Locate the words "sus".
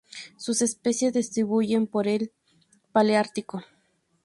0.35-0.63